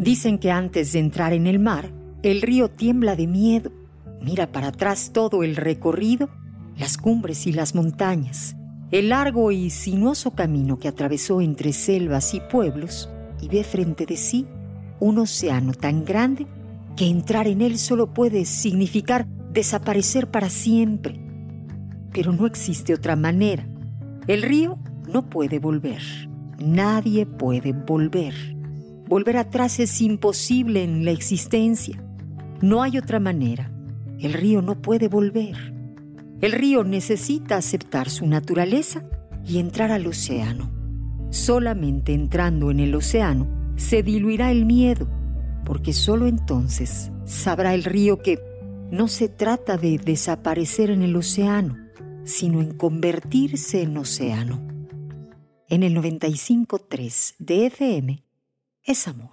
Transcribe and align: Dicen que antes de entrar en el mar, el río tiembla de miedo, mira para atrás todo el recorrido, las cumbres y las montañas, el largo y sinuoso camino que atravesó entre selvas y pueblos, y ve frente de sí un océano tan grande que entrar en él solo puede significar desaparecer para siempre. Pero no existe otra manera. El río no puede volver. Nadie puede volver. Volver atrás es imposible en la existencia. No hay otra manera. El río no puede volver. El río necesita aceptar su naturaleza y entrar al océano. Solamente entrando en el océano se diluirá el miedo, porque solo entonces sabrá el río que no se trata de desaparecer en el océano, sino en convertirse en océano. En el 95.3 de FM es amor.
Dicen 0.00 0.38
que 0.38 0.50
antes 0.50 0.94
de 0.94 0.98
entrar 0.98 1.34
en 1.34 1.46
el 1.46 1.58
mar, 1.58 1.92
el 2.22 2.40
río 2.40 2.70
tiembla 2.70 3.16
de 3.16 3.26
miedo, 3.26 3.70
mira 4.22 4.50
para 4.50 4.68
atrás 4.68 5.10
todo 5.12 5.42
el 5.42 5.56
recorrido, 5.56 6.30
las 6.78 6.96
cumbres 6.96 7.46
y 7.46 7.52
las 7.52 7.74
montañas, 7.74 8.56
el 8.92 9.10
largo 9.10 9.52
y 9.52 9.68
sinuoso 9.68 10.30
camino 10.30 10.78
que 10.78 10.88
atravesó 10.88 11.42
entre 11.42 11.74
selvas 11.74 12.32
y 12.32 12.40
pueblos, 12.40 13.10
y 13.42 13.48
ve 13.48 13.62
frente 13.62 14.06
de 14.06 14.16
sí 14.16 14.46
un 15.00 15.18
océano 15.18 15.74
tan 15.74 16.06
grande 16.06 16.46
que 16.96 17.04
entrar 17.04 17.46
en 17.46 17.60
él 17.60 17.76
solo 17.76 18.14
puede 18.14 18.46
significar 18.46 19.26
desaparecer 19.52 20.30
para 20.30 20.48
siempre. 20.48 21.20
Pero 22.10 22.32
no 22.32 22.46
existe 22.46 22.94
otra 22.94 23.16
manera. 23.16 23.68
El 24.26 24.40
río 24.40 24.78
no 25.12 25.28
puede 25.28 25.58
volver. 25.58 26.00
Nadie 26.58 27.26
puede 27.26 27.74
volver. 27.74 28.59
Volver 29.10 29.38
atrás 29.38 29.80
es 29.80 30.00
imposible 30.02 30.84
en 30.84 31.04
la 31.04 31.10
existencia. 31.10 32.00
No 32.60 32.80
hay 32.80 32.96
otra 32.96 33.18
manera. 33.18 33.68
El 34.20 34.32
río 34.34 34.62
no 34.62 34.80
puede 34.80 35.08
volver. 35.08 35.74
El 36.40 36.52
río 36.52 36.84
necesita 36.84 37.56
aceptar 37.56 38.08
su 38.08 38.28
naturaleza 38.28 39.02
y 39.44 39.58
entrar 39.58 39.90
al 39.90 40.06
océano. 40.06 40.70
Solamente 41.30 42.14
entrando 42.14 42.70
en 42.70 42.78
el 42.78 42.94
océano 42.94 43.48
se 43.74 44.04
diluirá 44.04 44.52
el 44.52 44.64
miedo, 44.64 45.08
porque 45.64 45.92
solo 45.92 46.28
entonces 46.28 47.10
sabrá 47.24 47.74
el 47.74 47.82
río 47.82 48.22
que 48.22 48.38
no 48.92 49.08
se 49.08 49.28
trata 49.28 49.76
de 49.76 49.98
desaparecer 49.98 50.88
en 50.88 51.02
el 51.02 51.16
océano, 51.16 51.76
sino 52.22 52.60
en 52.60 52.74
convertirse 52.74 53.82
en 53.82 53.96
océano. 53.96 54.62
En 55.68 55.82
el 55.82 55.96
95.3 55.96 57.34
de 57.40 57.66
FM 57.66 58.29
es 58.84 59.06
amor. 59.08 59.30